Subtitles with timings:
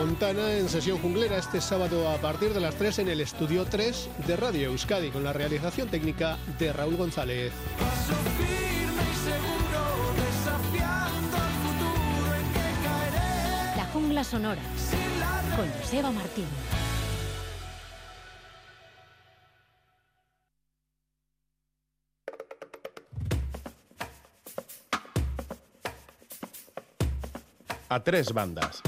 [0.00, 4.08] Montana en sesión junglera este sábado a partir de las 3 en el estudio 3
[4.26, 7.52] de Radio Euskadi con la realización técnica de Raúl González.
[13.76, 14.62] La jungla sonora
[15.54, 16.46] con Joseba Martín.
[27.90, 28.80] a tres bandas.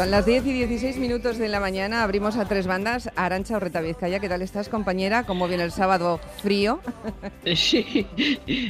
[0.00, 3.10] Son las 10 y 16 minutos de la mañana, abrimos a tres bandas.
[3.16, 5.24] Arancha Orreta Vizcaya, ¿qué tal estás, compañera?
[5.24, 6.80] ¿Cómo viene el sábado frío?
[7.54, 8.06] Sí,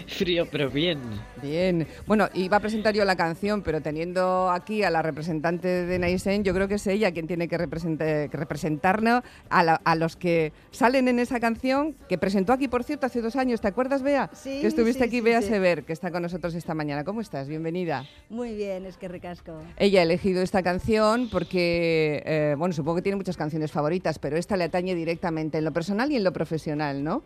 [0.08, 0.98] frío, pero bien.
[1.42, 1.86] Bien.
[2.06, 6.44] Bueno, iba a presentar yo la canción, pero teniendo aquí a la representante de Naisen,
[6.44, 10.16] yo creo que es ella quien tiene que, represente- que representarnos a, la- a los
[10.16, 13.60] que salen en esa canción, que presentó aquí, por cierto, hace dos años.
[13.60, 14.28] ¿Te acuerdas, Bea?
[14.34, 15.48] Sí, Que estuviste sí, aquí, sí, Bea sí.
[15.48, 17.04] Sever, que está con nosotros esta mañana.
[17.04, 17.48] ¿Cómo estás?
[17.48, 18.04] Bienvenida.
[18.28, 19.52] Muy bien, es que ricasco.
[19.78, 24.36] Ella ha elegido esta canción porque, eh, bueno, supongo que tiene muchas canciones favoritas, pero
[24.36, 27.22] esta le atañe directamente en lo personal y en lo profesional, ¿no?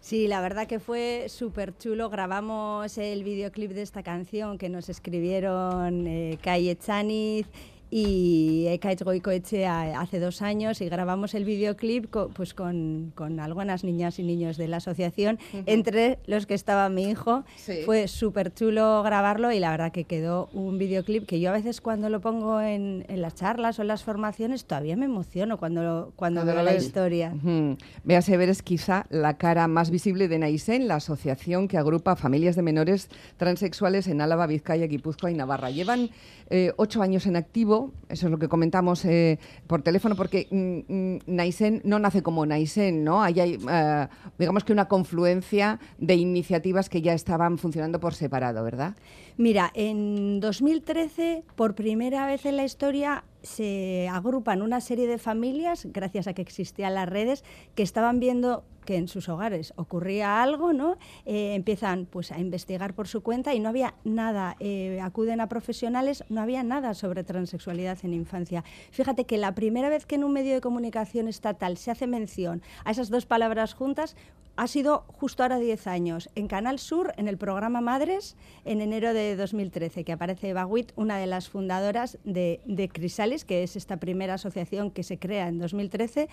[0.00, 2.08] Sí, la verdad que fue súper chulo.
[2.10, 7.46] Grabamos el videoclip de esta canción que nos escribieron eh, Kai Echaniz
[7.90, 13.84] y Ekaitz Goicoechea hace dos años y grabamos el videoclip co- pues con, con algunas
[13.84, 17.44] niñas y niños de la asociación, entre los que estaba mi hijo.
[17.56, 17.82] Sí.
[17.84, 21.80] Fue súper chulo grabarlo y la verdad que quedó un videoclip que yo a veces
[21.80, 25.82] cuando lo pongo en, en las charlas o en las formaciones todavía me emociono cuando,
[25.82, 27.32] lo- cuando veo la historia.
[27.36, 27.76] Ujú.
[28.04, 32.56] Bea Sever es quizá la cara más visible de Naisen, la asociación que agrupa familias
[32.56, 35.70] de menores transexuales en Álava, Vizcaya, Guipúzcoa y Navarra.
[35.70, 36.10] Llevan
[36.50, 37.75] eh, ocho años en activo,
[38.08, 42.46] eso es lo que comentamos eh, por teléfono, porque mm, mm, Naisen no nace como
[42.46, 43.22] Naisen, ¿no?
[43.22, 48.94] Hay, eh, digamos que una confluencia de iniciativas que ya estaban funcionando por separado, ¿verdad?
[49.36, 55.86] Mira, en 2013, por primera vez en la historia, se agrupan una serie de familias,
[55.92, 60.72] gracias a que existían las redes, que estaban viendo que en sus hogares ocurría algo,
[60.72, 60.96] ¿no?
[61.26, 65.48] Eh, empiezan pues a investigar por su cuenta y no había nada, eh, acuden a
[65.48, 68.64] profesionales, no había nada sobre transexualidad en infancia.
[68.92, 72.62] Fíjate que la primera vez que en un medio de comunicación estatal se hace mención
[72.84, 74.16] a esas dos palabras juntas
[74.56, 79.12] ha sido justo ahora 10 años, en Canal Sur, en el programa Madres, en enero
[79.12, 83.98] de 2013, que aparece Witt, una de las fundadoras de, de Crisalis, que es esta
[83.98, 86.28] primera asociación que se crea en 2013.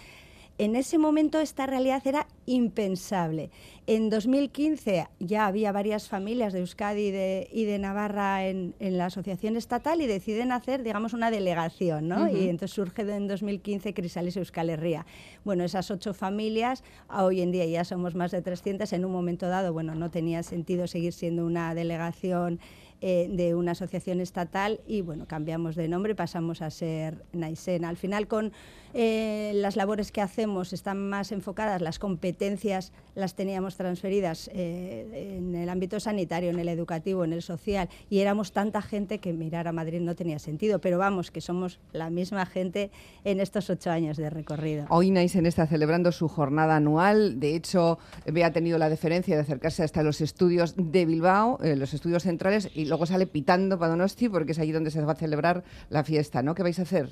[0.59, 3.49] En ese momento esta realidad era impensable.
[3.87, 8.97] En 2015 ya había varias familias de Euskadi y de, y de Navarra en, en
[8.97, 12.29] la asociación estatal y deciden hacer, digamos, una delegación, ¿no?
[12.29, 15.07] Y entonces surge en 2015 Crisalis Euskal Herria.
[15.43, 19.47] Bueno, esas ocho familias, hoy en día ya somos más de 300, en un momento
[19.47, 22.59] dado, bueno, no tenía sentido seguir siendo una delegación
[23.05, 27.83] eh, de una asociación estatal y bueno, cambiamos de nombre pasamos a ser Naisen.
[27.83, 28.53] Al final con
[28.93, 35.53] eh, las labores que hacemos están más enfocadas, las competencias las teníamos transferidas eh, en
[35.53, 39.67] el ámbito sanitario, en el educativo, en el social y éramos tanta gente que mirar
[39.67, 42.89] a Madrid no tenía sentido, pero vamos, que somos la misma gente
[43.25, 44.85] en estos ocho años de recorrido.
[44.88, 47.41] Hoy Naisen está celebrando su jornada anual.
[47.41, 47.99] De hecho,
[48.45, 52.93] ha tenido la deferencia de acercarse hasta los estudios de Bilbao, los estudios centrales, y
[52.94, 56.44] luego sale pitando para Donosti porque es allí donde se va a celebrar la fiesta,
[56.44, 56.54] ¿no?
[56.54, 57.10] ¿Qué vais a hacer?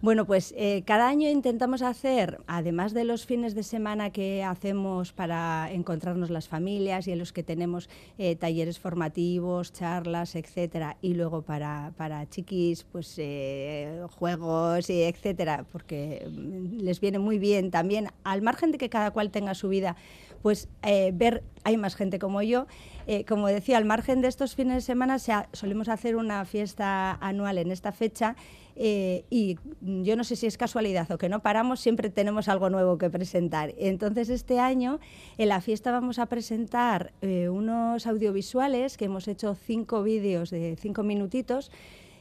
[0.00, 5.12] Bueno, pues eh, cada año intentamos hacer, además de los fines de semana que hacemos
[5.12, 7.88] para encontrarnos las familias y en los que tenemos
[8.18, 15.66] eh, talleres formativos, charlas, etcétera, y luego para, para chiquis, pues eh, juegos y etcétera,
[15.70, 19.68] porque mm, les viene muy bien también, al margen de que cada cual tenga su
[19.68, 19.94] vida,
[20.42, 20.68] pues
[21.12, 22.66] ver, hay más gente como yo.
[23.06, 27.12] Eh, como decía, al margen de estos fines de semana se solemos hacer una fiesta
[27.20, 28.36] anual en esta fecha
[28.76, 32.70] eh, y yo no sé si es casualidad o que no paramos, siempre tenemos algo
[32.70, 33.74] nuevo que presentar.
[33.76, 35.00] Entonces este año
[35.38, 40.76] en la fiesta vamos a presentar eh, unos audiovisuales que hemos hecho cinco vídeos de
[40.80, 41.70] cinco minutitos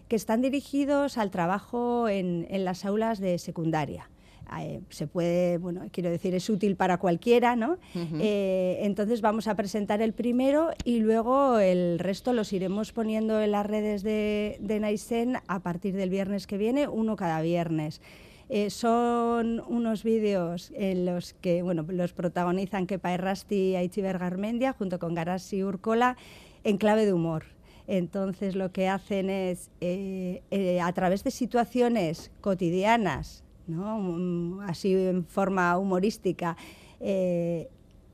[0.08, 4.10] que están dirigidos al trabajo en las aulas de secundaria.
[4.60, 7.78] Eh, se puede, bueno, quiero decir, es útil para cualquiera, ¿no?
[7.96, 13.52] Eh, entonces vamos a presentar el primero y luego el resto los iremos poniendo en
[13.52, 18.02] las redes de, de Naisen a partir del viernes que viene, uno cada viernes.
[18.54, 24.74] Eh, son unos vídeos en los que bueno, los protagonizan Kepa Errasti y Aichiber Garmendia
[24.74, 26.18] junto con Garasi Urcola
[26.66, 27.46] en clave de humor.
[27.88, 34.00] Entonces lo que hacen es, eh, eh, a través de situaciones cotidianas, ¿no?
[34.00, 36.58] Mm, así en forma humorística,
[37.00, 37.70] eh,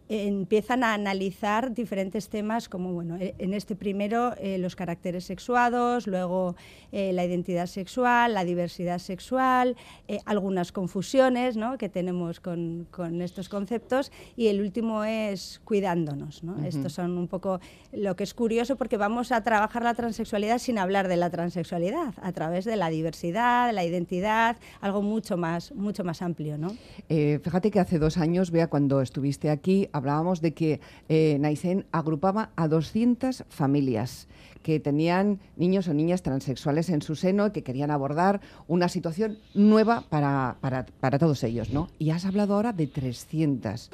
[0.09, 6.07] empiezan a analizar diferentes temas como bueno eh, en este primero eh, los caracteres sexuados
[6.07, 6.55] luego
[6.91, 9.75] eh, la identidad sexual la diversidad sexual
[10.07, 11.77] eh, algunas confusiones ¿no?
[11.77, 16.63] que tenemos con, con estos conceptos y el último es cuidándonos ¿no?
[16.63, 17.59] estos son un poco
[17.91, 22.13] lo que es curioso porque vamos a trabajar la transexualidad sin hablar de la transexualidad
[22.21, 26.75] a través de la diversidad de la identidad algo mucho más mucho más amplio ¿no?
[27.09, 30.79] Fíjate que hace dos años, vea, cuando estuviste aquí, hablábamos de que
[31.09, 34.27] eh, Naisen agrupaba a 200 familias
[34.63, 39.37] que tenían niños o niñas transexuales en su seno y que querían abordar una situación
[39.53, 41.87] nueva para, para- para todos ellos, ¿no?
[41.99, 43.89] Y has hablado ahora de 300.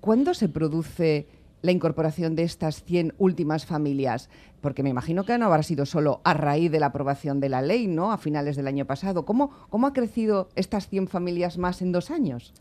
[0.00, 1.26] ¿Cuándo se produce
[1.62, 4.30] la incorporación de estas 100 últimas familias?
[4.62, 7.60] Porque me imagino que no habrá sido solo a raíz de la aprobación de la
[7.60, 8.10] ley, ¿no?
[8.12, 9.24] A finales del año pasado.
[9.26, 12.54] ¿Cómo, cómo ha crecido estas 100 familias más en dos años?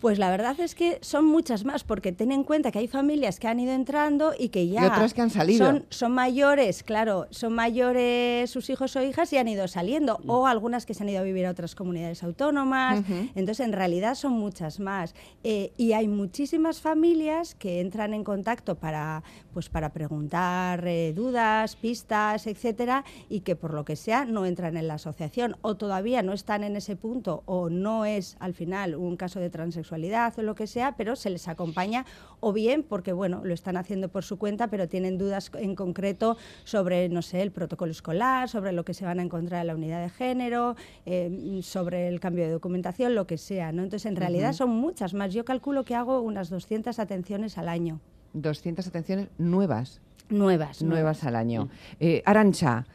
[0.00, 3.40] Pues la verdad es que son muchas más, porque ten en cuenta que hay familias
[3.40, 4.82] que han ido entrando y que ya...
[4.82, 5.66] Y otras que han salido.
[5.66, 10.46] Son, son mayores, claro, son mayores sus hijos o hijas y han ido saliendo, o
[10.46, 13.02] algunas que se han ido a vivir a otras comunidades autónomas.
[13.34, 15.16] Entonces, en realidad son muchas más.
[15.42, 21.74] Eh, y hay muchísimas familias que entran en contacto para, pues, para preguntar eh, dudas,
[21.74, 26.22] pistas, etcétera, y que por lo que sea no entran en la asociación, o todavía
[26.22, 30.42] no están en ese punto, o no es al final un caso de transexualidad o
[30.42, 32.04] lo que sea, pero se les acompaña,
[32.40, 36.36] o bien porque bueno, lo están haciendo por su cuenta, pero tienen dudas en concreto
[36.64, 39.74] sobre, no sé, el protocolo escolar, sobre lo que se van a encontrar en la
[39.74, 40.76] unidad de género,
[41.06, 43.82] eh, sobre el cambio de documentación, lo que sea, ¿no?
[43.82, 45.32] Entonces, en realidad son muchas más.
[45.32, 48.00] Yo calculo que hago unas 200 atenciones al año.
[48.34, 50.82] 200 atenciones nuevas, Nuevas.
[50.82, 51.68] nuevas al año.
[52.00, 52.86] Eh, Arancha,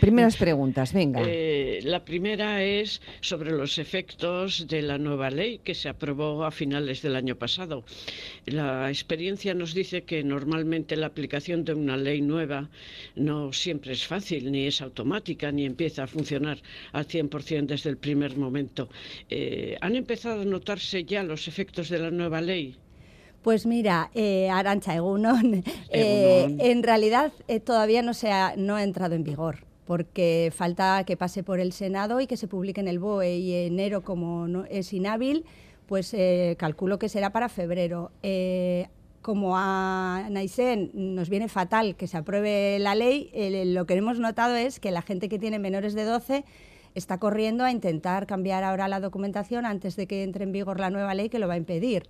[0.00, 1.22] primeras preguntas, venga.
[1.24, 6.50] Eh, la primera es sobre los efectos de la nueva ley que se aprobó a
[6.50, 7.84] finales del año pasado.
[8.46, 12.68] La experiencia nos dice que normalmente la aplicación de una ley nueva
[13.14, 16.58] no siempre es fácil, ni es automática, ni empieza a funcionar
[16.92, 18.88] al 100% desde el primer momento.
[19.28, 22.76] Eh, ¿Han empezado a notarse ya los efectos de la nueva ley?
[23.42, 26.60] Pues mira, eh, Arancha Egunon, eh, Egunon.
[26.60, 31.16] en realidad eh, todavía no, se ha, no ha entrado en vigor porque falta que
[31.16, 34.64] pase por el Senado y que se publique en el BOE y enero como no,
[34.66, 35.44] es inhábil,
[35.86, 36.14] pues
[36.58, 38.12] calculo que será para febrero.
[39.20, 43.32] Como a Naisen nos viene fatal que se apruebe la ley,
[43.66, 46.44] lo que hemos notado es que la gente que tiene menores de 12
[46.94, 50.90] está corriendo a intentar cambiar ahora la documentación antes de que entre en vigor la
[50.90, 52.08] nueva ley que lo va a impedir.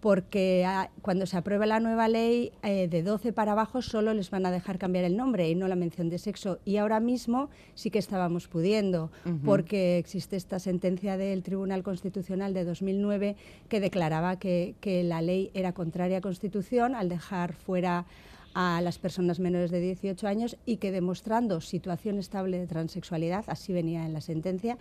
[0.00, 4.30] Porque ah, cuando se apruebe la nueva ley, eh, de 12 para abajo solo les
[4.30, 6.58] van a dejar cambiar el nombre y no la mención de sexo.
[6.64, 9.10] Y ahora mismo sí que estábamos pudiendo,
[9.44, 13.36] porque existe esta sentencia del Tribunal Constitucional de 2009
[13.68, 18.06] que declaraba que, que la ley era contraria a Constitución al dejar fuera
[18.54, 23.72] a las personas menores de 18 años y que demostrando situación estable de transexualidad, así
[23.72, 24.78] venía en la sentencia,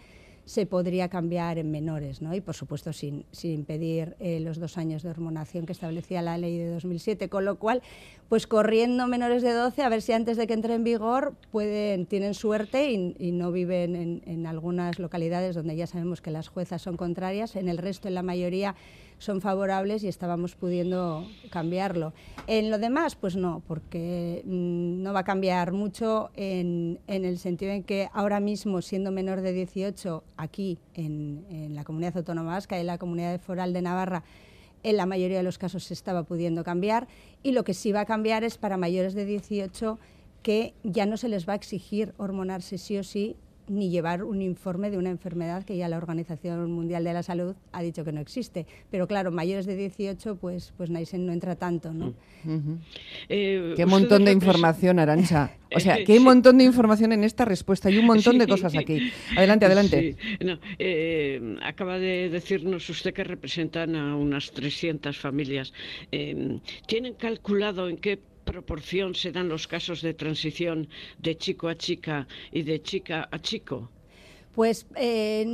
[0.47, 2.33] se podría cambiar en menores, ¿no?
[2.33, 6.38] Y por supuesto sin, sin impedir eh, los dos años de hormonación que establecía la
[6.38, 7.81] ley de 2007, con lo cual,
[8.29, 12.05] pues corriendo menores de 12 a ver si antes de que entre en vigor pueden,
[12.05, 16.81] tienen suerte y, no viven en, en, algunas localidades donde ya sabemos que las juezas
[16.81, 18.74] son contrarias, en el resto, en la mayoría,
[19.19, 22.13] son favorables y estábamos pudiendo cambiarlo.
[22.45, 27.71] En lo demás, pues no, porque mm, no va a cambiar mucho en, el sentido
[27.71, 32.77] en que ahora mismo, siendo menor de 18, aquí en, en la comunidad autónoma vasca
[32.77, 34.24] y en la comunidad foral de Navarra,
[34.83, 37.07] en la mayoría de los casos se estaba pudiendo cambiar
[37.43, 39.97] y lo que sí va a cambiar es para mayores de 18
[40.43, 43.36] que ya no se les va a exigir hormonarse sí o sí
[43.67, 47.55] ni llevar un informe de una enfermedad que ya la Organización Mundial de la Salud
[47.71, 48.65] ha dicho que no existe.
[48.91, 52.13] Pero claro, mayores de 18, pues, pues Naisen no entra tanto, ¿no?
[53.29, 55.51] Eh, qué montón de información, Arancha.
[55.75, 57.89] O sea, que hay un montón de información en esta respuesta.
[57.89, 59.12] Hay un montón de cosas aquí.
[59.36, 60.15] Adelante, adelante.
[60.79, 65.74] Eh, acaba de decirnos usted que representan a unas 300 familias.
[66.13, 68.17] Eh, ¿Tienen calculado en qué
[68.48, 70.88] proporción se dan los casos de transición
[71.20, 73.89] de chico a chica y de chica a chico?
[74.56, 75.46] Pues eh,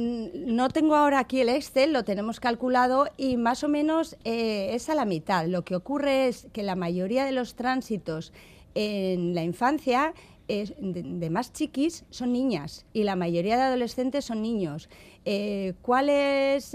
[0.47, 4.87] no tengo ahora aquí el Excel, lo tenemos calculado y más o menos eh, es
[4.89, 5.45] a la mitad.
[5.47, 8.31] Lo que ocurre es que la mayoría de los tránsitos
[8.75, 10.13] en la infancia
[10.47, 14.87] de, más chiquis son niñas y la mayoría de adolescentes son niños.
[15.25, 16.73] Eh, ¿Cuál es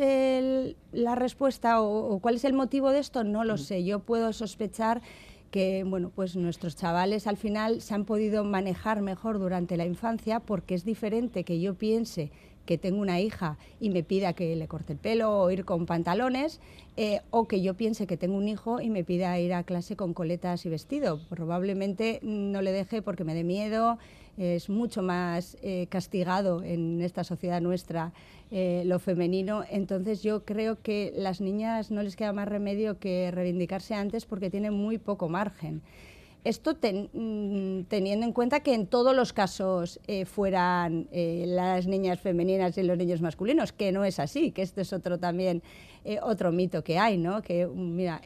[0.93, 3.25] la respuesta o, o, cuál es el motivo de esto?
[3.25, 3.59] No lo mm.
[3.59, 3.85] sé.
[3.85, 5.01] Yo puedo sospechar
[5.50, 10.40] que bueno, pues nuestros chavales al final se han podido manejar mejor durante la infancia
[10.40, 12.31] porque es diferente que yo piense
[12.69, 15.87] que tengo una hija y me pida que le corte el pelo o ir con
[15.87, 16.61] pantalones,
[16.99, 19.97] eh, o que yo piense que tengo un hijo y me pida ir a clase
[19.97, 21.19] con coletas y vestido.
[21.31, 23.99] Probablemente no le deje porque me dé miedo,
[24.38, 28.12] es mucho más eh, castigado en esta sociedad nuestra
[28.50, 29.64] eh, lo femenino.
[29.68, 34.49] Entonces yo creo que las niñas no les queda más remedio que reivindicarse antes porque
[34.49, 35.83] tienen muy poco margen.
[36.45, 42.78] Esto mm, teniendo en cuenta que en todos los casos eh, fueran las niñas femeninas
[42.78, 45.62] y los niños masculinos, que no es así, que este es otro también
[46.05, 47.43] eh, otro mito que hay, ¿no?
[47.43, 48.21] Que mira,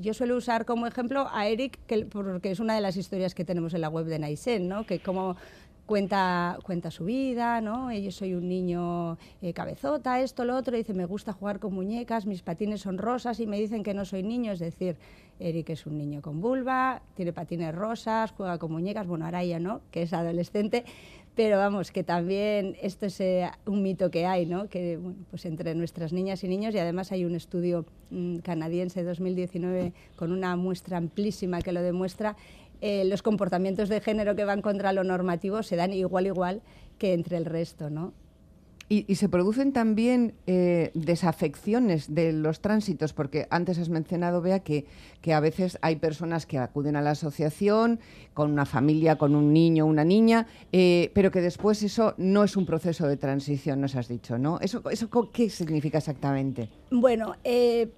[0.00, 3.44] yo suelo usar como ejemplo a Eric, que, porque es una de las historias que
[3.44, 4.84] tenemos en la web de Naisen, ¿no?
[4.84, 5.36] Que como
[5.90, 7.92] cuenta, cuenta su vida, ¿no?
[7.92, 9.18] Yo soy un niño
[9.52, 13.46] cabezota, esto, lo otro, dice, me gusta jugar con muñecas, mis patines son rosas y
[13.48, 14.94] me dicen que no soy niño, es decir,
[15.40, 19.58] Eric es un niño con vulva, tiene patines rosas, juega con muñecas, bueno, ahora ya
[19.58, 20.84] no, que es adolescente,
[21.34, 24.68] pero vamos, que también esto es eh, un mito que hay, ¿no?
[24.68, 29.02] Que bueno, pues entre nuestras niñas y niños, y además hay un estudio mm, canadiense
[29.02, 32.36] 2019 con una muestra amplísima que lo demuestra,
[32.80, 36.62] eh, los comportamientos de género que van contra lo normativo se dan igual igual
[36.98, 38.12] que entre el resto, ¿no?
[38.92, 44.84] Y, se producen también eh, desafecciones de los tránsitos, porque antes has mencionado, Bea, que,
[45.20, 48.00] que, a veces hay personas que acuden a la asociación
[48.34, 52.56] con una familia, con un niño, una niña, eh, pero que después eso no es
[52.56, 54.58] un proceso de transición, nos has dicho, ¿no?
[54.58, 56.68] ¿Eso, eso qué significa exactamente?
[56.90, 57.92] Bueno, eh,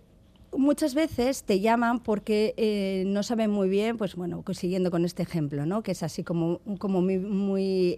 [0.52, 5.23] muchas veces te llaman porque no saben muy bien, pues bueno, pues siguiendo con este
[5.23, 5.82] ejemplo, ¿no?
[5.82, 7.97] que es así como, como muy, muy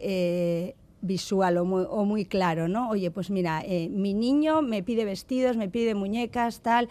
[1.04, 2.88] visual o muy, o muy, claro, ¿no?
[2.88, 6.88] Oye, pues mira, eh, mi niño me pide vestidos, me pide muñecas, tal.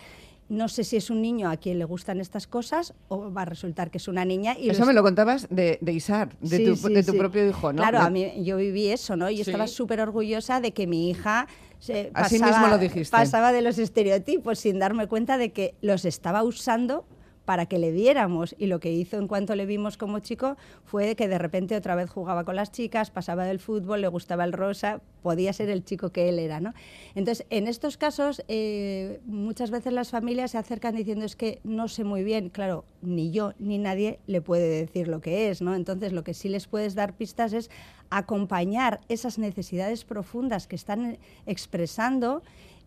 [0.53, 3.45] No sé si es un niño a quien le gustan estas cosas o va a
[3.45, 4.55] resultar que es una niña.
[4.57, 7.81] Y eso me lo contabas de, de Isar, de, tu, de tu propio hijo, ¿no?
[7.81, 9.31] Claro, a mí, yo viví eso, ¿no?
[9.31, 11.48] Y estaba súper orgullosa de que mi hija
[11.79, 13.10] se Así mismo lo dijiste.
[13.12, 17.05] pasaba de los estereotipos sin darme cuenta de que los estaba usando
[17.45, 18.55] para que le diéramos.
[18.57, 21.95] Y lo que hizo en cuanto le vimos como chico fue que de repente otra
[21.95, 25.83] vez jugaba con las chicas, pasaba del fútbol, le gustaba el rosa, podía ser el
[25.83, 26.59] chico que él era.
[26.59, 26.73] ¿no?
[27.15, 31.88] Entonces, en estos casos, eh, muchas veces las familias se acercan diciendo es que no
[31.88, 35.62] sé muy bien, claro, ni yo ni nadie le puede decir lo que es.
[35.62, 35.75] ¿no?
[35.75, 37.69] Entonces, lo que sí les puedes dar pistas es
[38.09, 42.43] acompañar esas necesidades profundas que están expresando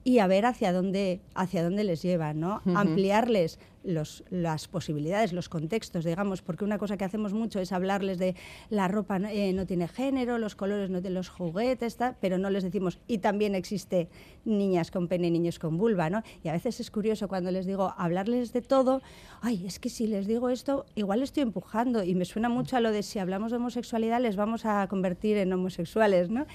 [0.06, 2.62] y a ver hacia dónde, hacia dónde les lleva, ¿no?
[2.76, 8.18] Ampliarles los, las posibilidades, los contextos, digamos, porque una cosa que hacemos mucho es hablarles
[8.18, 8.34] de
[8.68, 12.64] la ropa eh, no tiene género, los colores no tienen los juguetes, pero no les
[12.64, 14.08] decimos, y también existe
[14.44, 16.22] niñas con pene y niños con vulva, ¿no?
[16.42, 19.02] Y a veces es curioso cuando les digo hablarles de todo,
[19.40, 22.80] ay, es que si les digo esto, igual estoy empujando, y me suena mucho a
[22.80, 26.46] lo de si hablamos de homosexualidad les vamos a convertir en homosexuales, ¿no?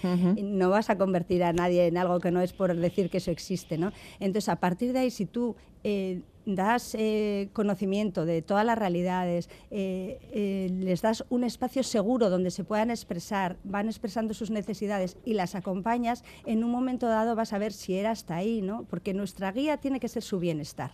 [0.42, 3.32] No vas a convertir a nadie en algo que no es por decir que eso
[3.32, 3.92] existe, ¿no?
[4.20, 9.50] Entonces, a partir de ahí, si tú eh, das eh, conocimiento de todas las realidades,
[9.70, 15.34] eh, les das un espacio seguro donde se puedan expresar, van expresando sus necesidades y
[15.34, 18.86] las acompañas, en un momento dado vas a ver si era hasta ahí, ¿no?
[18.90, 20.92] Porque nuestra guía tiene que ser su bienestar.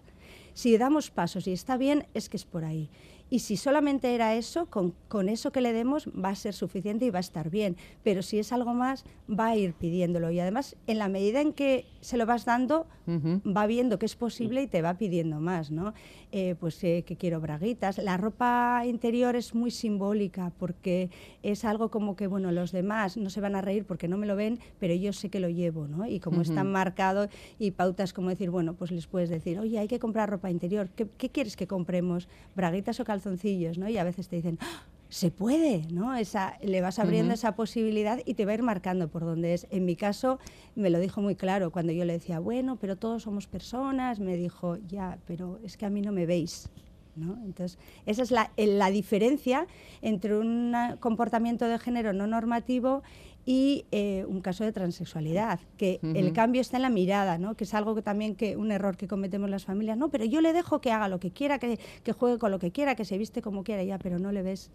[0.54, 2.90] Si damos pasos y está bien, es que es por ahí.
[3.30, 7.06] Y si solamente era eso, con, con, eso que le demos va a ser suficiente
[7.06, 7.76] y va a estar bien.
[8.04, 10.32] Pero si es algo más, va a ir pidiéndolo.
[10.32, 14.16] Y además, en la medida en que se lo vas dando, va viendo que es
[14.16, 15.94] posible y te va pidiendo más, ¿no?
[16.34, 18.00] Eh, pues eh, que quiero braguitas.
[18.00, 21.10] La ropa interior es muy simbólica porque
[21.42, 24.28] es algo como que, bueno, los demás no se van a reír porque no me
[24.28, 26.06] lo ven, pero yo sé que lo llevo, ¿no?
[26.06, 27.30] Y como están marcados
[27.60, 30.90] y pautas como decir, bueno, pues les puedes decir, oye, hay que comprar ropa interior.
[30.98, 32.28] ¿Qué, qué quieres que compremos?
[32.58, 33.78] ¿Braguitas o calzoncillos?
[33.78, 33.88] ¿no?
[33.88, 34.84] Y a veces te dicen, ¡Ah!
[35.10, 36.16] Se puede, ¿no?
[36.16, 39.68] Esa, le vas abriendo esa posibilidad y te va a ir marcando por dónde es.
[39.70, 40.40] En mi caso,
[40.76, 44.36] me lo dijo muy claro, cuando yo le decía, bueno, pero todos somos personas, me
[44.36, 46.70] dijo, ya, pero es que a mí no me veis.
[47.16, 47.34] ¿no?
[47.44, 49.66] Entonces, esa es la, la diferencia
[50.02, 53.02] entre un comportamiento de género no normativo
[53.48, 57.56] y eh, un caso de transexualidad, que el cambio está en la mirada, ¿no?
[57.56, 60.42] que es algo que también que un error que cometemos las familias, no, pero yo
[60.42, 63.06] le dejo que haga lo que quiera, que, que juegue con lo que quiera, que
[63.06, 64.70] se viste como quiera, ya, pero no le ves.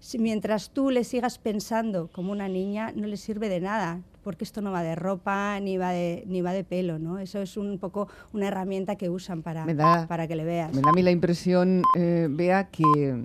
[0.00, 4.44] Si, mientras tú le sigas pensando como una niña, no le sirve de nada, porque
[4.44, 7.18] esto no va de ropa ni va de, ni va de pelo, ¿no?
[7.18, 9.64] Eso es un poco una herramienta que usan para,
[10.06, 10.74] para que le veas.
[10.74, 13.24] Me da a mí la impresión, eh, Bea, que,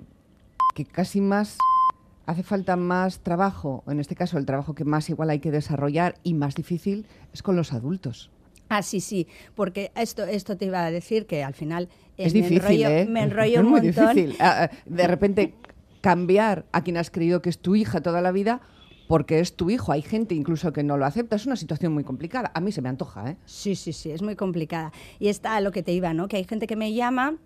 [0.74, 1.58] que casi más
[2.26, 6.16] hace falta más trabajo, en este caso el trabajo que más igual hay que desarrollar
[6.22, 8.30] y más difícil es con los adultos.
[8.68, 12.60] Ah, sí, sí, porque esto, esto te iba a decir que al final es difícil,
[12.62, 13.06] me enrollo, ¿eh?
[13.06, 14.14] me enrollo es un muy montón.
[14.14, 14.36] difícil.
[14.40, 15.54] Ah, ah, De repente
[16.00, 18.60] cambiar a quien has creído que es tu hija toda la vida
[19.08, 19.92] porque es tu hijo.
[19.92, 21.36] Hay gente incluso que no lo acepta.
[21.36, 22.50] Es una situación muy complicada.
[22.54, 23.36] A mí se me antoja, ¿eh?
[23.44, 24.92] Sí, sí, sí, es muy complicada.
[25.20, 26.26] Y está a lo que te iba, ¿no?
[26.26, 27.36] Que hay gente que me llama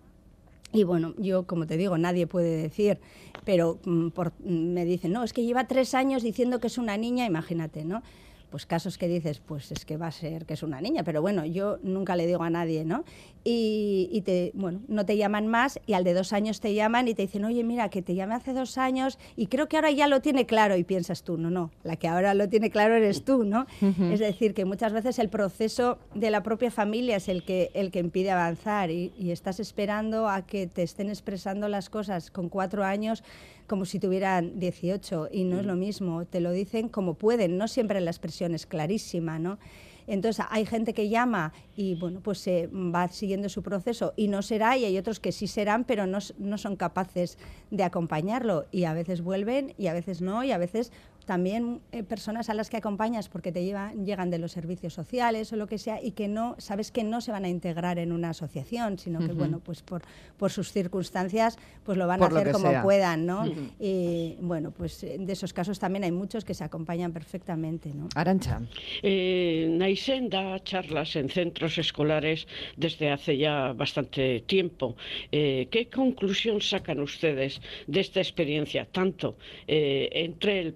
[0.73, 2.99] y bueno, yo, como te digo, nadie puede decir,
[3.43, 6.77] pero mm, por, mm, me dicen, no, es que lleva tres años diciendo que es
[6.77, 8.03] una niña, imagínate, ¿no?
[8.51, 11.21] Pues casos que dices, pues es que va a ser que es una niña, pero
[11.21, 13.05] bueno, yo nunca le digo a nadie, ¿no?
[13.43, 17.07] Y, y te, bueno, no te llaman más y al de dos años te llaman
[17.07, 19.89] y te dicen, oye, mira, que te llamé hace dos años y creo que ahora
[19.89, 22.93] ya lo tiene claro y piensas tú, no, no, la que ahora lo tiene claro
[22.95, 23.65] eres tú, ¿no?
[24.11, 27.89] Es decir, que muchas veces el proceso de la propia familia es el que, el
[27.89, 32.49] que impide avanzar y, y estás esperando a que te estén expresando las cosas con
[32.49, 33.23] cuatro años
[33.71, 37.69] como si tuvieran 18 y no es lo mismo, te lo dicen como pueden, no
[37.69, 39.59] siempre la expresión es clarísima, ¿no?
[40.07, 44.41] Entonces hay gente que llama y bueno, pues se va siguiendo su proceso y no
[44.41, 47.37] será, y hay otros que sí serán, pero no, no son capaces
[47.69, 50.91] de acompañarlo y a veces vuelven y a veces no, y a veces
[51.25, 55.51] también eh, personas a las que acompañas porque te llevan, llegan de los servicios sociales
[55.53, 58.11] o lo que sea y que no sabes que no se van a integrar en
[58.11, 60.01] una asociación, sino que bueno, pues por,
[60.37, 62.83] por sus circunstancias pues lo van Por a hacer como sea.
[62.83, 63.45] puedan, ¿no?
[63.79, 68.09] Y bueno, pues eh, de esos casos también hay muchos que se acompañan perfectamente, ¿no?
[68.15, 68.61] Arancha.
[69.01, 74.95] Eh, Naisen da charlas en centros escolares desde hace ya bastante tiempo.
[75.31, 80.73] Eh, ¿Qué conclusión sacan ustedes de esta experiencia, tanto eh, entre el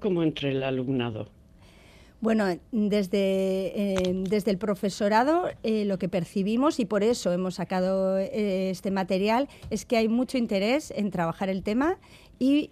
[0.00, 1.28] como entre el alumnado?
[2.20, 3.16] Bueno, desde,
[3.74, 8.92] eh, desde el profesorado eh, lo que percibimos, y por eso hemos sacado eh, este
[8.92, 11.98] material, es que hay mucho interés en trabajar el tema
[12.38, 12.70] y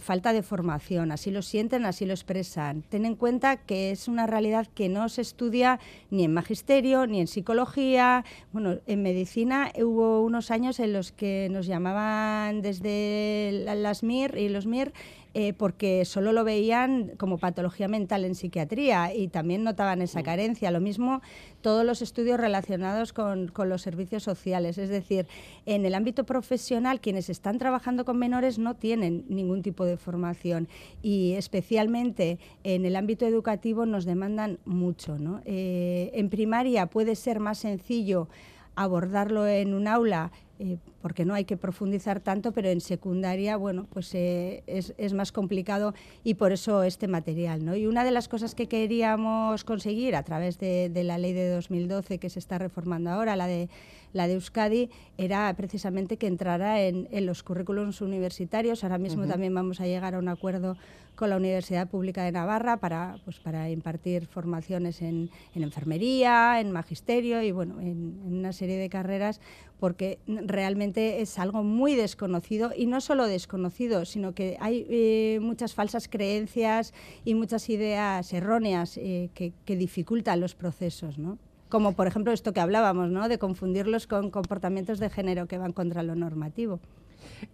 [0.00, 1.12] falta de formación.
[1.12, 2.82] Así lo sienten, así lo expresan.
[2.82, 5.78] Ten en cuenta que es una realidad que no se estudia
[6.10, 8.24] ni en magisterio, ni en psicología.
[8.52, 14.36] Bueno, en medicina hubo unos años en los que nos llamaban desde la- las MIR
[14.36, 14.92] y los MIR
[15.34, 20.70] eh, porque solo lo veían como patología mental en psiquiatría y también notaban esa carencia.
[20.70, 21.22] Lo mismo
[21.60, 24.78] todos los estudios relacionados con, con los servicios sociales.
[24.78, 25.26] Es decir,
[25.66, 30.68] en el ámbito profesional, quienes están trabajando con menores no tienen ningún tipo de formación
[31.02, 35.18] y especialmente en el ámbito educativo nos demandan mucho.
[35.18, 35.40] ¿no?
[35.44, 38.28] Eh, en primaria puede ser más sencillo
[38.76, 43.86] abordarlo en un aula eh, porque no hay que profundizar tanto, pero en secundaria, bueno,
[43.92, 47.74] pues eh, es, es más complicado y por eso este material, ¿no?
[47.74, 51.48] Y una de las cosas que queríamos conseguir a través de, de la ley de
[51.48, 53.68] 2012 que se está reformando ahora, la de
[54.14, 58.84] la de Euskadi, era precisamente que entrara en, en los currículums universitarios.
[58.84, 60.76] Ahora mismo también vamos a llegar a un acuerdo
[61.14, 66.72] con la Universidad Pública de Navarra para, pues, para impartir formaciones en, en enfermería, en
[66.72, 69.40] magisterio y bueno, en, en una serie de carreras,
[69.78, 75.74] porque realmente es algo muy desconocido y no solo desconocido, sino que hay eh, muchas
[75.74, 76.92] falsas creencias
[77.24, 81.38] y muchas ideas erróneas eh, que, dificultan los procesos, ¿no?
[81.68, 83.28] Como por ejemplo esto que hablábamos, ¿no?
[83.28, 86.78] De confundirlos con comportamientos de género que van contra lo normativo.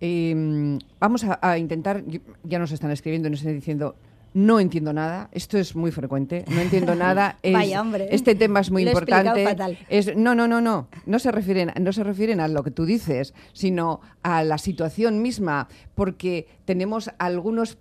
[0.00, 2.04] Eh, vamos a, a intentar,
[2.42, 3.94] ya nos están escribiendo nos están diciendo,
[4.32, 7.38] no entiendo nada, esto es muy frecuente, no entiendo nada.
[7.42, 8.08] es- Vaya, hombre.
[8.10, 9.50] Este tema es muy Lo he explicado importante.
[9.50, 9.78] fatal.
[9.88, 10.88] Es, no, no, no, no.
[11.06, 15.22] No se, refieren, no se refieren a lo que tú dices, sino a la situación
[15.22, 17.78] misma, porque tenemos algunos.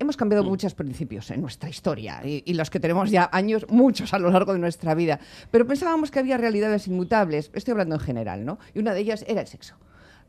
[0.00, 4.14] Hemos cambiado muchos principios en nuestra historia y, y los que tenemos ya años, muchos
[4.14, 5.18] a lo largo de nuestra vida.
[5.50, 8.60] Pero pensábamos que había realidades inmutables, estoy hablando en general, ¿no?
[8.74, 9.74] Y una de ellas era el sexo.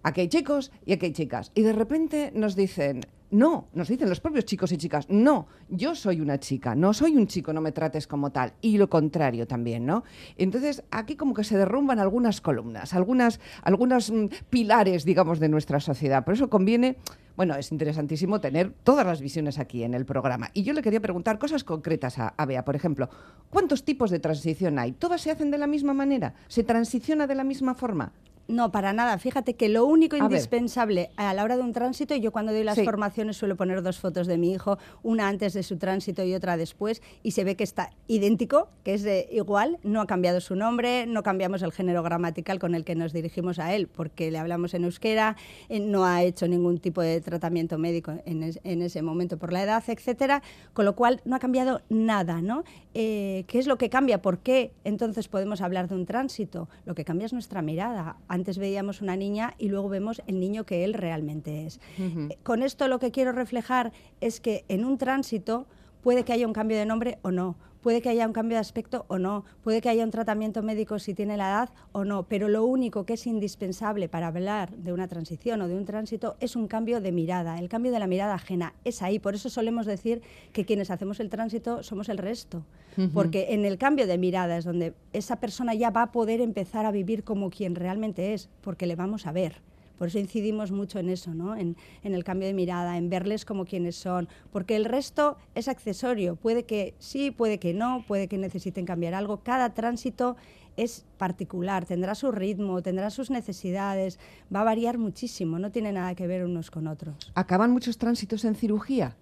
[0.03, 1.51] Aquí hay chicos y aquí hay chicas.
[1.55, 5.93] Y de repente nos dicen, no, nos dicen los propios chicos y chicas, no, yo
[5.93, 8.53] soy una chica, no soy un chico, no me trates como tal.
[8.61, 10.03] Y lo contrario también, ¿no?
[10.37, 15.79] Entonces, aquí como que se derrumban algunas columnas, algunas, algunos mm, pilares, digamos, de nuestra
[15.79, 16.23] sociedad.
[16.23, 16.97] Por eso conviene,
[17.35, 20.49] bueno, es interesantísimo tener todas las visiones aquí en el programa.
[20.53, 22.65] Y yo le quería preguntar cosas concretas a, a Bea.
[22.65, 23.09] Por ejemplo,
[23.49, 24.93] ¿cuántos tipos de transición hay?
[24.93, 26.33] ¿Todas se hacen de la misma manera?
[26.47, 28.13] ¿Se transiciona de la misma forma?
[28.49, 29.15] No, para nada.
[29.19, 30.31] Fíjate que lo único A ver.
[30.31, 32.83] indispensable a la hora de un tránsito, yo cuando doy las Sí.
[32.83, 36.57] formaciones suelo poner dos fotos de mi hijo, una antes de su tránsito y otra
[36.57, 40.55] después, y se ve que está idéntico, que es de igual, no ha cambiado su
[40.55, 44.39] nombre, no cambiamos el género gramatical con el que nos dirigimos a él, porque le
[44.39, 45.35] hablamos en euskera,
[45.69, 49.53] eh, no ha hecho ningún tipo de tratamiento médico en, es- en ese momento por
[49.53, 50.41] la edad, etcétera,
[50.73, 52.63] con lo cual no ha cambiado nada, ¿no?
[52.95, 54.23] Eh, ¿Qué es lo que cambia?
[54.23, 56.67] ¿Por qué entonces podemos hablar de un tránsito?
[56.85, 58.17] Lo que cambia es nuestra mirada.
[58.39, 61.81] Antes veíamos una niña y luego vemos el niño que él realmente es.
[61.99, 65.67] Eh, Con esto lo que quiero reflejar es que en un tránsito
[66.01, 68.61] puede que haya un cambio de nombre o no, puede que haya un cambio de
[68.61, 72.23] aspecto o no, puede que haya un tratamiento médico si tiene la edad o no,
[72.23, 76.35] pero lo único que es indispensable para hablar de una transición o de un tránsito
[76.39, 78.73] es un cambio de mirada, el cambio de la mirada ajena.
[78.83, 80.21] Es ahí, por eso solemos decir
[80.53, 82.65] que quienes hacemos el tránsito somos el resto,
[83.13, 86.85] porque en el cambio de mirada es donde esa persona ya va a poder empezar
[86.85, 89.61] a vivir como quien realmente es, porque le vamos a ver.
[89.99, 91.55] Por eso incidimos mucho en eso, ¿no?
[91.55, 95.67] en, en el cambio de mirada, en verles como quienes son, porque el resto es
[95.67, 96.35] accesorio.
[96.35, 99.43] Puede que sí, puede que no, puede que necesiten cambiar algo.
[99.43, 100.37] Cada tránsito
[100.77, 104.17] es particular, tendrá su ritmo, tendrá sus necesidades,
[104.53, 107.31] va a variar muchísimo, no tiene nada que ver unos con otros.
[107.35, 109.17] ¿Acaban muchos tránsitos en cirugía?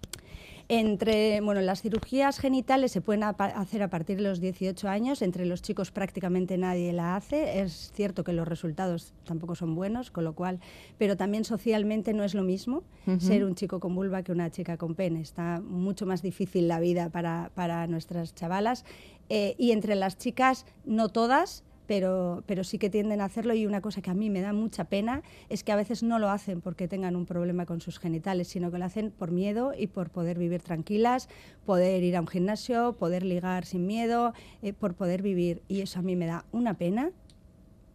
[0.70, 5.46] Entre, bueno, las cirugías genitales se pueden hacer a partir de los 18 años, entre
[5.46, 10.24] los chicos prácticamente nadie la hace, es cierto que los resultados tampoco son buenos, con
[10.24, 10.60] lo cual,
[10.98, 12.82] pero también socialmente no es lo mismo
[13.18, 16.80] ser un chico con vulva que una chica con pene, está mucho más difícil la
[16.80, 18.84] vida para, para nuestras chavalas.
[19.30, 23.66] Eh, y entre las chicas, no todas, pero, pero sí que tienden a hacerlo y
[23.66, 26.28] una cosa que a mí me da mucha pena es que a veces no lo
[26.30, 29.86] hacen porque tengan un problema con sus genitales, sino que lo hacen por miedo y
[29.88, 31.28] por poder vivir tranquilas,
[31.66, 35.62] poder ir a un gimnasio, poder ligar sin miedo, eh, por poder vivir.
[35.66, 37.10] Y eso a mí me da una pena.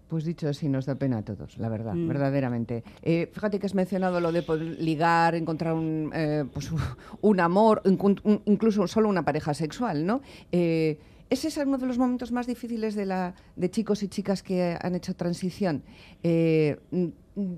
[0.07, 2.07] Pues dicho así, nos da pena a todos, la verdad, Mm.
[2.07, 2.83] verdaderamente.
[3.03, 6.69] Eh, fíjate que has mencionado lo de poder ligar, encontrar un, eh, pues,
[7.21, 7.81] un amor,
[8.45, 10.21] incluso solo una pareja sexual, ¿no?
[10.51, 14.43] Eh, ¿Es ese uno de los momentos más difíciles de, la, de chicos y chicas
[14.43, 15.83] que han hecho transición?
[16.21, 17.05] Eh, mm,
[17.35, 17.55] mm,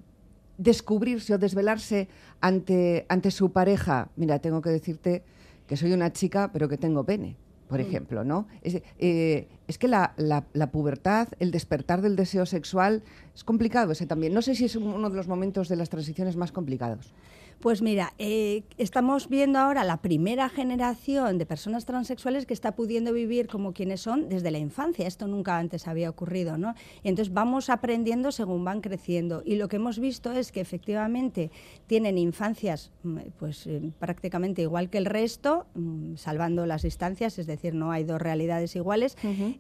[0.57, 2.07] descubrirse o desvelarse
[2.39, 4.09] ante, ante su pareja.
[4.15, 5.23] Mira, tengo que decirte
[5.67, 7.35] que soy una chica, pero que tengo pene,
[7.67, 8.47] por ejemplo, ¿no?
[8.61, 13.03] Es, eh, es que la, la- la pubertad, el despertar del deseo sexual,
[13.35, 14.33] es complicado ese también.
[14.33, 17.13] No sé si es uno de los momentos de las transiciones más complicados.
[17.59, 23.11] Pues mira, eh, estamos viendo ahora la primera generación de personas transexuales que está pudiendo
[23.11, 25.07] vivir como quienes son desde la infancia.
[25.07, 26.75] Esto nunca antes había ocurrido, ¿no?
[27.03, 29.41] Y entonces vamos aprendiendo según van creciendo.
[29.45, 31.49] Y lo que hemos visto es que efectivamente
[31.87, 37.47] tienen infancias mm, pues eh, prácticamente igual que el resto, mm, salvando las distancias, es
[37.47, 39.17] decir, no hay dos realidades iguales,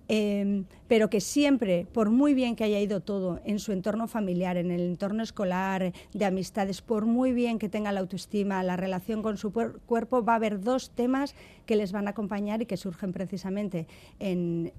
[0.07, 4.57] eh, pero que siempre, por muy bien que haya ido todo en su entorno familiar,
[4.57, 9.21] en el entorno escolar, de amistades, por muy bien que tenga la autoestima, la relación
[9.21, 12.77] con su cuerpo, va a haber dos temas que les van a acompañar y que
[12.77, 13.87] surgen precisamente
[14.19, 14.71] en,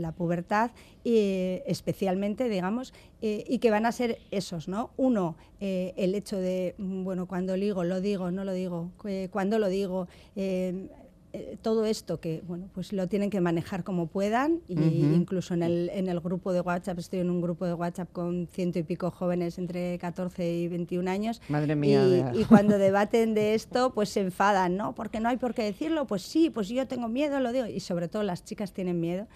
[0.00, 0.70] la pubertad,
[1.04, 4.90] y, especialmente, digamos, eh, y que van a ser esos, ¿no?
[4.96, 9.58] Uno, eh, el hecho de, bueno, cuando ligo, lo digo, no lo digo, eh, cuando
[9.58, 10.08] lo digo,
[11.36, 15.62] eh, todo esto que bueno pues lo tienen que manejar como puedan y incluso en
[15.62, 18.84] el, en el grupo de WhatsApp estoy en un grupo de WhatsApp con ciento y
[18.84, 23.92] pico jóvenes entre 14 y 21 años Madre mía, y, y cuando debaten de esto
[23.92, 27.08] pues se enfadan no porque no hay por qué decirlo pues sí pues yo tengo
[27.08, 29.26] miedo lo digo y sobre todo las chicas tienen miedo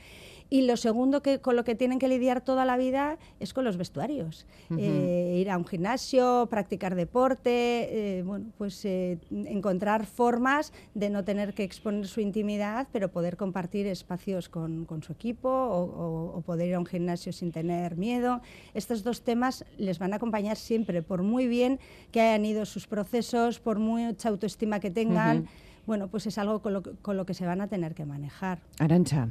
[0.51, 3.65] y lo segundo que con lo que tienen que lidiar toda la vida es con
[3.65, 4.47] los vestuarios.
[4.77, 11.25] Eh, ir a un gimnasio, practicar deporte, eh, bueno, pues eh, encontrar formas de no
[11.25, 16.37] tener que exponer su intimidad, pero poder compartir espacios con, con su equipo o, o-
[16.37, 18.41] o poder ir a un gimnasio sin tener miedo.
[18.75, 21.79] Estos dos temas les van a acompañar siempre, por muy bien
[22.11, 25.47] que hayan ido sus procesos, por mucha autoestima que tengan.
[25.87, 28.59] bueno, pues es algo con lo, con lo que se van a tener que manejar.
[28.79, 29.29] Arancha.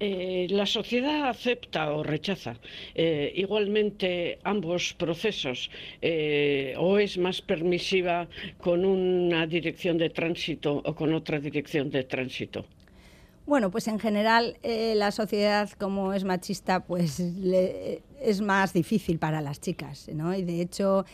[0.00, 2.56] Eh, la sociedad acepta o rechaza
[2.94, 10.94] eh, igualmente ambos procesos eh, o es más permisiva con una dirección de tránsito o
[10.94, 12.64] con otra dirección de tránsito.
[13.44, 19.58] Bueno, pues en general la sociedad como es machista, pues es más difícil para las
[19.58, 20.34] chicas, ¿no?
[20.34, 21.06] Y de hecho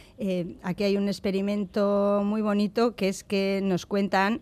[0.64, 4.40] aquí hay un experimento muy bonito que es que nos cuentan,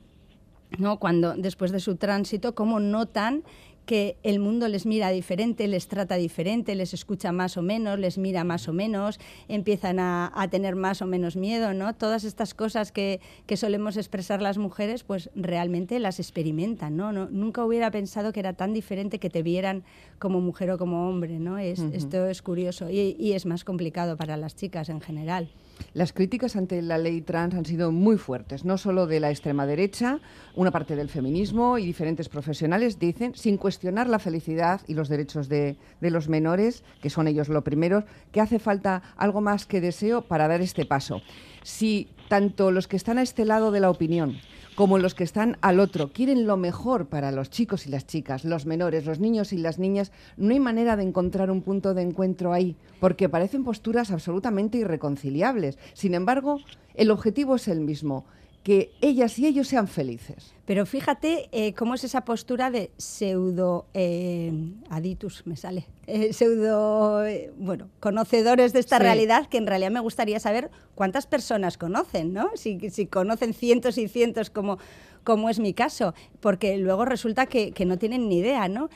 [0.79, 0.99] ¿no?
[0.99, 3.45] Cuando después de su tránsito, cómo notan
[3.87, 8.19] que el mundo les mira diferente, les trata diferente, les escucha más o menos, les
[8.19, 9.19] mira más o menos,
[9.49, 11.95] empiezan a, tener más o menos miedo, ¿no?
[11.95, 13.21] Todas estas cosas que,
[13.55, 17.13] solemos expresar las mujeres, pues realmente las experimentan, ¿no?
[17.13, 19.85] Nunca hubiera pensado que era tan diferente que te vieran
[20.19, 21.59] como mujer o como hombre, ¿no?
[21.59, 25.49] Es, Esto es curioso y, y es más complicado para las chicas en general.
[25.95, 29.67] Las críticas ante la ley trans han sido muy fuertes, no solo de la extrema
[29.67, 30.21] derecha,
[30.55, 35.49] una parte del feminismo y diferentes profesionales dicen, sin cuestionar la felicidad y los derechos
[35.49, 40.23] de, los menores, que son ellos lo primero, que hace falta algo más que deseo
[40.23, 41.23] para dar este paso.
[41.63, 44.39] Si tanto los que están a este lado de la opinión
[44.75, 46.13] como los que están al otro.
[46.13, 49.79] Quieren lo mejor para los chicos y las chicas, los menores, los niños y las
[49.79, 50.13] niñas.
[50.37, 55.79] No hay manera de encontrar un punto de encuentro ahí, porque parecen posturas absolutamente irreconciliables.
[55.93, 56.61] Sin embargo,
[56.95, 58.25] el objetivo es el mismo,
[58.63, 60.55] que ellas y ellos sean felices.
[60.65, 64.53] Pero fíjate eh, cómo es esa postura de pseudo eh,
[64.89, 67.25] aditus, me sale, eh, pseudo,
[67.57, 72.51] bueno, conocedores de esta realidad, que en realidad me gustaría saber cuántas personas conocen, ¿no?
[72.55, 74.79] Si, si conocen cientos y cientos como,
[75.25, 78.89] como es mi caso, porque luego resulta que, que no tienen ni idea, ¿no?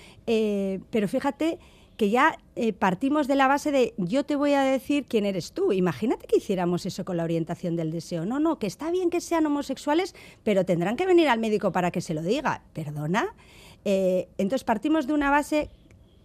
[0.91, 1.59] pero fíjate
[1.97, 5.53] que ya eh, partimos de la base de yo te voy a decir quién eres
[5.53, 5.73] tú.
[5.73, 8.27] Imagínate que hiciéramos eso con la orientación del deseo.
[8.27, 11.91] No, no, que está bien que sean homosexuales, pero tendrán que venir al médico para
[11.91, 12.63] que se lo diga.
[12.73, 13.35] ¿Perdona?
[13.85, 15.71] Eh, entonces partimos de una base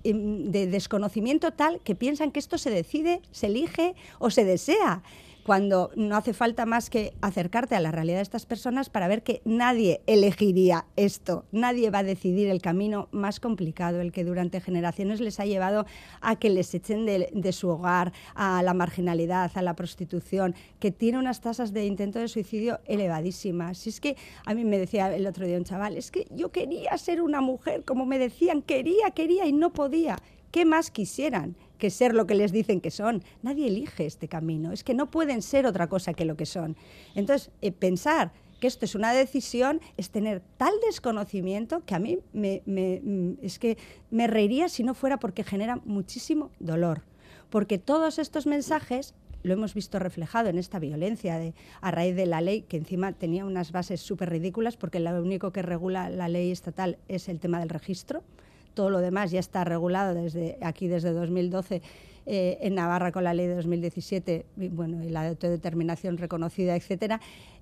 [0.04, 5.04] em, de desconocimiento tal que piensan que esto se decide, se elige o se desea
[5.44, 9.24] cuando no hace falta más que acercarte a la realidad de estas personas para ver
[9.24, 14.62] que nadie elegiría esto, nadie va a decidir el camino más complicado, el que durante
[14.62, 15.86] generaciones les ha llevado
[16.22, 21.18] a que les echen de, su hogar, a la marginalidad, a la prostitución, que tiene
[21.18, 23.80] unas tasas de intento de suicidio elevadísimas.
[23.80, 26.52] Si es que a mí me decía el otro día un chaval, es que yo
[26.52, 30.18] quería ser una mujer, como me decían, quería, quería y no podía.
[30.52, 31.56] ¿Qué más quisieran?
[31.82, 33.24] Que ser lo que les dicen que son.
[33.42, 36.78] Nadie elige este camino, es que no pueden ser otra cosa que lo que son.
[37.16, 42.20] Entonces, eh, pensar que esto es una decisión es tener tal desconocimiento que a mí
[42.34, 43.80] me, mm, es que
[44.12, 47.02] me reiría si no fuera porque genera muchísimo dolor.
[47.50, 52.28] Porque todos estos mensajes lo hemos visto reflejado en esta violencia de, a raíz de
[52.28, 56.30] la ley, que encima tenía unas bases súper ridículas, porque lo único que regula la
[56.30, 58.24] ley estatal es el tema del registro
[58.74, 61.82] todo lo demás ya está regulado desde aquí desde 2012
[62.26, 67.20] eh, en Navarra con la ley de 2017 y, bueno, y la autodeterminación reconocida, etcétera,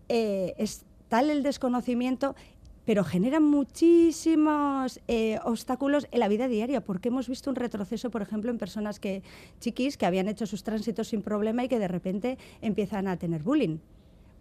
[0.10, 2.36] eh, es tal el desconocimiento
[2.90, 8.24] pero genera muchísimos eh, obstáculos en la vida diaria, porque hemos visto un retroceso, por
[8.24, 9.22] ejemplo, en personas que
[9.60, 13.44] chiquis que habían hecho sus tránsitos sin problema y que de repente empiezan a tener
[13.44, 13.78] bullying.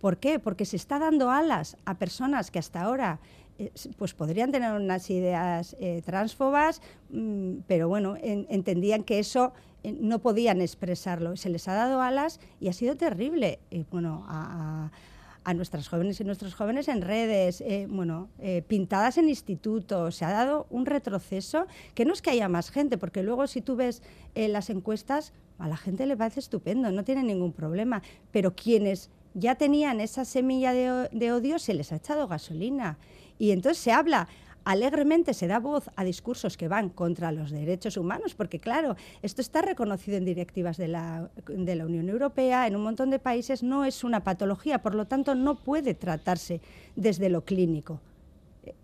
[0.01, 0.39] ¿Por qué?
[0.39, 3.21] Porque se está dando alas a personas que hasta ahora
[3.59, 6.81] eh, pues podrían tener unas ideas eh, transfobas,
[7.11, 11.37] mm, pero bueno, entendían que eso eh, no podían expresarlo.
[11.37, 13.59] Se les ha dado alas y ha sido terrible.
[13.91, 14.91] bueno, a,
[15.55, 18.29] nuestras jóvenes y nuestros jóvenes en redes, bueno,
[18.67, 22.99] pintadas en institutos, se ha dado un retroceso que no es que haya más gente,
[22.99, 24.03] porque luego si tú ves
[24.35, 29.09] las encuestas, a la gente le parece estupendo, no tiene ningún problema, pero quienes
[29.39, 32.99] ya tenían esa semilla de odio se les ha echado gasolina
[33.39, 34.29] y entonces se habla
[34.69, 39.41] alegremente se da voz a discursos que van contra los derechos humanos, porque claro, esto
[39.41, 44.05] está reconocido en directivas de la, Unión Europea, en un montón de países no es
[44.05, 46.61] una patología, por lo tanto no puede tratarse
[46.97, 47.99] desde lo clínico.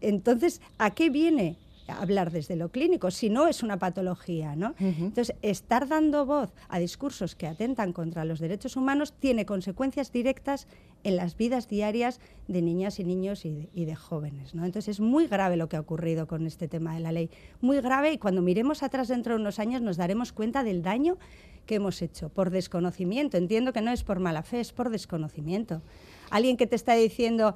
[0.01, 4.57] Entonces, ¿a qué viene hablar desde lo clínico, si no es una patología.
[4.57, 4.75] ¿no?
[4.79, 10.67] Entonces, estar dando voz a discursos que atentan contra los derechos humanos tiene consecuencias directas
[11.03, 14.55] en las vidas diarias de niñas y niños y de, jóvenes.
[14.55, 14.65] ¿no?
[14.65, 17.31] Entonces, es muy grave lo que ha ocurrido con este tema de la ley.
[17.61, 21.19] Muy grave y cuando miremos atrás dentro de unos años nos daremos cuenta del daño
[21.67, 23.37] que hemos hecho por desconocimiento.
[23.37, 25.83] Entiendo que no es por mala fe, es por desconocimiento.
[26.31, 27.55] Alguien que te está diciendo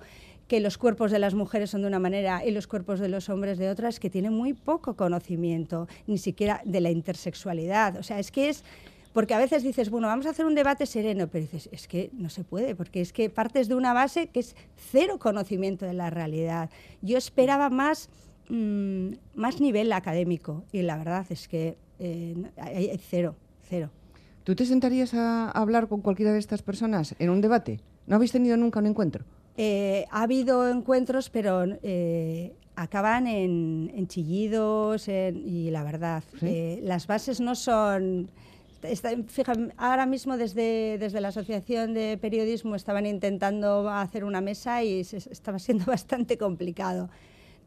[0.49, 3.29] que los cuerpos de las mujeres son de una manera y los cuerpos de los
[3.29, 7.97] hombres de otra, es que tiene muy poco conocimiento, ni siquiera de la intersexualidad.
[7.99, 8.65] O sea, es que es
[9.13, 12.11] porque a veces dices, bueno, vamos a hacer un debate sereno, pero dices, es que
[12.13, 14.57] no se puede, porque es que partes de una base que es
[14.91, 16.71] cero conocimiento de la realidad.
[17.03, 18.09] Yo esperaba más,
[18.49, 23.35] mm, más nivel académico y la verdad es que eh, hay, hay cero,
[23.69, 23.91] cero.
[24.45, 27.81] ¿Tú te sentarías a hablar con cualquiera de estas personas en un debate?
[28.07, 29.25] ¿No habéis tenido nunca un encuentro?
[29.61, 36.47] Eh, ha habido encuentros, pero eh, acaban en, en chillidos en- y la verdad, ¿Sí?
[36.47, 38.31] eh, las bases no son...
[38.85, 44.85] está- fija, ahora mismo desde, desde la Asociación de Periodismo estaban intentando hacer una mesa
[44.85, 47.11] y se- estaba siendo bastante complicado.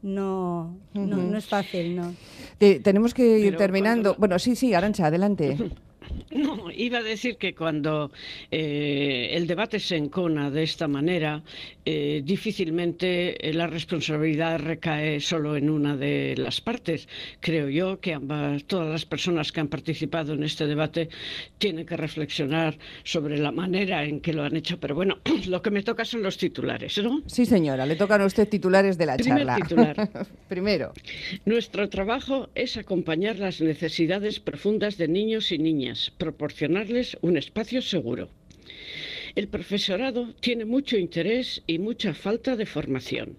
[0.01, 2.15] No, no, no es fácil, ¿no?
[2.57, 4.01] Te- tenemos que ir Pero terminando.
[4.11, 5.57] cuando- Bueno, sí, sí, Arancha, adelante.
[6.31, 8.11] No, iba a decir que cuando
[8.49, 11.43] eh, el debate se encona de esta manera,
[11.85, 17.07] eh, difícilmente eh, la responsabilidad recae solo en una de las partes.
[17.41, 21.09] Creo yo que ambas, todas las personas que han participado en este debate
[21.57, 24.79] tienen que reflexionar sobre la manera en que lo han hecho.
[24.79, 27.21] Pero bueno, lo que me toca son los titulares, ¿no?
[27.27, 29.55] Sí, señora, le tocan a usted titulares de la Primer charla.
[29.55, 30.27] titular.
[30.47, 30.93] Primero.
[31.45, 38.29] Nuestro trabajo es acompañar las necesidades profundas de niños y niñas, proporcionarles un espacio seguro.
[39.35, 43.37] El profesorado tiene mucho interés y mucha falta de formación.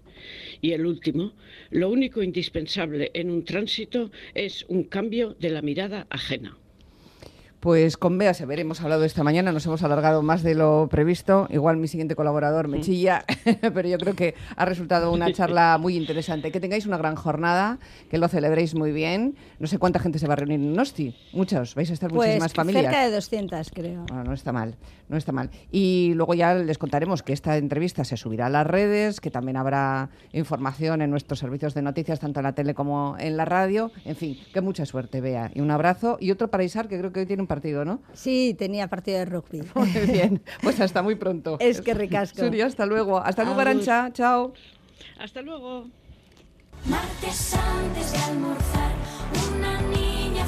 [0.61, 1.33] Y el último,
[1.69, 6.57] lo único indispensable en un tránsito es un cambio de la mirada ajena.
[7.63, 11.47] Pues con Bea Sever hemos hablado esta mañana, nos hemos alargado más de lo previsto.
[11.49, 13.23] Igual mi siguiente colaborador me chilla,
[13.73, 16.51] pero yo creo que ha resultado una charla muy interesante.
[16.51, 19.37] Que tengáis una gran jornada, que lo celebréis muy bien.
[19.59, 21.15] No sé cuánta gente se va a reunir en Nosti.
[21.31, 22.83] Muchos, vais a estar Pues muchísimas familias.
[22.83, 24.05] cerca de 200, creo.
[24.09, 24.75] Bueno, no está mal,
[25.07, 25.49] no está mal.
[25.71, 29.55] Y luego ya les contaremos que esta entrevista se subirá a las redes, que también
[29.55, 33.89] habrá información en nuestros servicios de noticias, tanto en la tele como en la radio.
[34.03, 35.49] En fin, que mucha suerte, Bea.
[35.53, 36.17] Y un abrazo.
[36.19, 38.01] Y otro para Isar, que creo que hoy tiene un partido, ¿no?
[38.13, 39.61] Sí, tenía partido de rugby.
[39.75, 41.57] Muy bien, pues hasta muy pronto.
[41.59, 42.39] Es que ricasco.
[42.39, 43.19] Suri, hasta luego.
[43.19, 43.61] Hasta luego.
[43.61, 44.11] Arancha.
[44.11, 44.53] Chao.
[45.19, 45.85] Hasta luego.
[46.85, 48.91] Martes antes de almorzar,
[49.55, 50.45] una niña